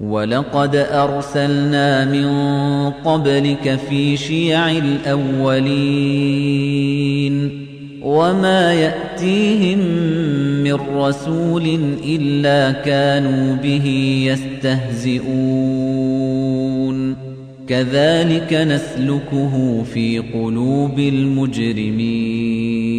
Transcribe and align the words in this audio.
ولقد 0.00 0.76
أرسلنا 0.76 2.04
من 2.04 2.28
قبلك 2.90 3.78
في 3.90 4.16
شيع 4.16 4.70
الأولين 4.70 5.98
وما 8.02 8.74
يأتيهم 8.74 9.78
من 10.64 10.74
رسول 10.74 11.78
إلا 12.04 12.72
كانوا 12.72 13.56
به 13.56 13.86
يستهزئون. 14.26 15.28
كذلك 17.68 18.52
نسلكه 18.52 19.82
في 19.94 20.18
قلوب 20.18 20.98
المجرمين. 20.98 22.97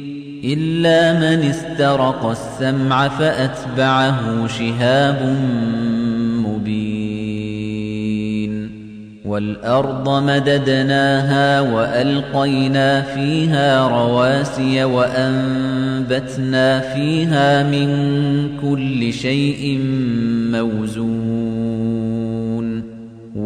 إلا 0.43 1.13
من 1.13 1.49
استرق 1.49 2.25
السمع 2.25 3.07
فأتبعه 3.07 4.47
شهاب 4.47 5.35
مبين 6.45 7.41
والأرض 9.25 10.23
مددناها 10.23 11.61
وألقينا 11.61 13.01
فيها 13.01 13.87
رواسي 13.87 14.83
وأنبتنا 14.83 16.79
فيها 16.79 17.63
من 17.63 17.89
كل 18.61 19.13
شيء 19.13 19.79
موزون 20.51 21.40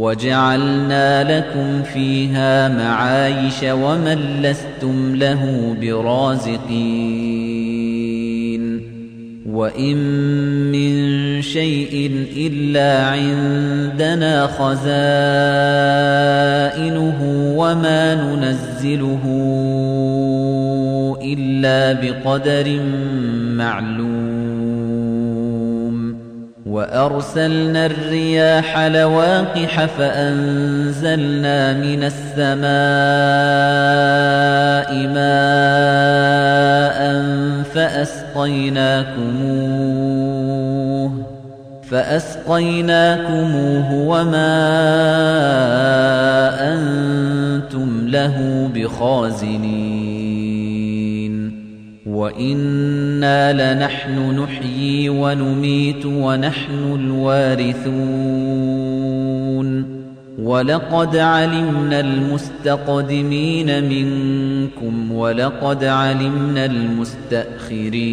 وجعلنا 0.05 1.37
لكم 1.37 1.83
فيها 1.83 2.67
معايش 2.67 3.63
ومن 3.63 4.41
لستم 4.41 5.15
له 5.15 5.75
برازقين 5.81 7.05
وإن 9.45 9.97
من 10.71 11.41
شيء 11.41 12.25
إلا 12.37 13.05
عندنا 13.05 14.47
خزائنه 14.47 14.85
وما 17.57 18.15
ننزله 18.15 19.23
إلا 21.23 21.93
بقدر 21.93 22.79
معلوم 23.57 24.34
وأرسلنا 26.75 27.85
الرياح 27.85 28.79
لواقح 28.79 29.85
فأنزلنا 29.85 31.73
من 31.73 32.03
السماء 32.03 32.65
ماء 35.15 36.99
فأسقيناكموه 37.63 39.05
فأسقيناكموه 41.91 43.93
وما 43.93 44.55
أنتم 46.73 48.07
له 48.07 48.69
بخازنين 48.75 50.14
وإنا 52.15 53.73
لنحن 53.73 54.39
نحيي 54.39 55.09
ونميت 55.09 56.05
ونحن 56.05 56.99
الوارثون 56.99 58.15
ولقد 60.39 61.17
علمنا 61.17 61.99
المستقدمين 61.99 63.83
منكم 63.89 65.11
ولقد 65.11 65.83
علمنا 65.83 66.65
المستأخرين 66.65 68.05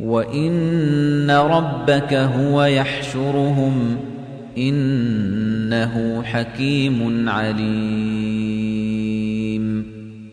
وإن 0.00 1.30
ربك 1.30 2.14
هو 2.14 2.64
يحشرهم 2.64 3.96
إنه 4.58 6.22
حكيم 6.22 7.28
عليم 7.28 8.19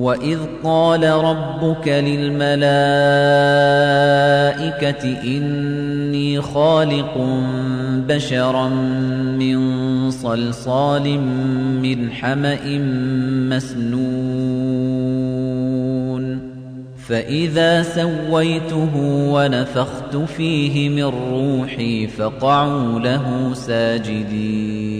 وإذ 0.00 0.38
قال 0.64 1.04
ربك 1.04 1.88
للملائكة 1.88 2.60
إني 5.24 6.40
خالق 6.40 7.18
بشرا 8.08 8.68
من 9.38 10.10
صلصال 10.10 11.20
من 11.82 12.12
حمأ 12.12 12.78
مسنون 13.48 14.20
فإذا 17.08 17.82
سويته 17.82 18.96
ونفخت 19.32 20.16
فيه 20.16 20.88
من 20.88 21.04
روحي 21.04 22.06
فقعوا 22.06 22.98
له 22.98 23.54
ساجدين 23.54 24.99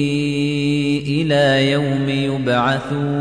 إلى 0.99 1.71
يوم 1.71 2.09
يبعثون. 2.09 3.11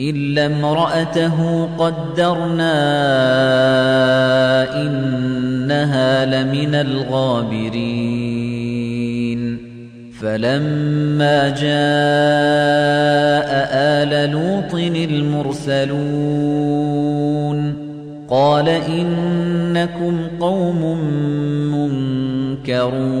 إلا 0.00 0.46
امرأته 0.46 1.68
قدرنا 1.78 2.76
إنها 4.82 6.24
لمن 6.24 6.74
الغابرين. 6.74 8.40
فلما 10.20 11.48
جاء 11.48 11.70
آل 13.72 14.30
لوط 14.30 14.74
المرسلون 14.74 16.00
قال 18.28 18.68
إنكم 18.68 20.18
قوم 20.40 20.98
منكرون. 22.66 23.20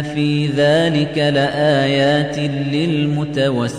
في 0.00 0.46
ذلك 0.46 1.18
لآيات 1.18 2.38
للمتوسمين 2.72 3.72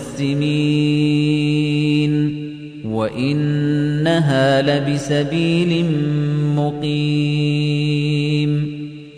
وإنها 2.84 4.62
لبسبيل 4.62 5.84
مقيم 6.56 7.74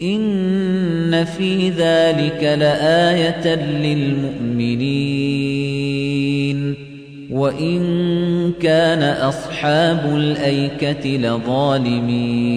إن 0.03 1.25
في 1.25 1.71
ذلك 1.71 2.43
لآية 2.43 3.55
للمؤمنين 3.55 5.37
وإن 7.31 8.53
كان 8.61 9.03
أصحاب 9.03 10.17
الأيكة 10.17 11.09
لظالمين 11.09 12.57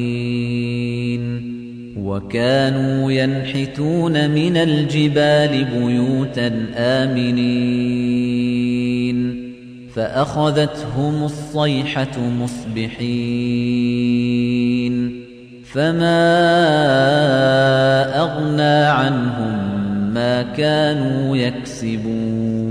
وكانوا 2.03 3.11
ينحتون 3.11 4.29
من 4.29 4.57
الجبال 4.57 5.65
بيوتا 5.65 6.65
آمنين. 6.75 8.21
فأخذتهم 9.95 11.23
الصيحة 11.23 12.19
مصبحين. 12.19 13.11
فما 15.63 16.21
أغنى 18.19 18.85
عنهم 18.85 19.83
ما 20.13 20.41
كانوا 20.41 21.37
يكسبون. 21.37 22.70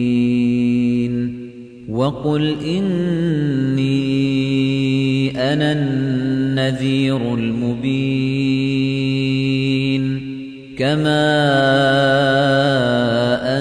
وقل 2.01 2.55
إني 2.65 3.91
أنا 5.53 5.71
النذير 5.71 7.33
المبين 7.33 8.01
كما 10.77 11.21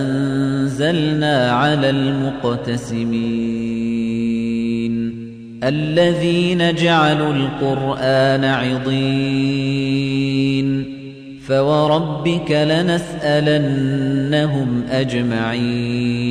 أنزلنا 0.00 1.52
على 1.52 1.90
المقتسمين 1.90 3.10
الذين 5.64 6.74
جعلوا 6.74 7.32
القرآن 7.34 8.44
عضين 8.44 9.90
فوربك 11.46 12.50
لنسألنهم 12.50 13.62
أجمعين 14.90 16.30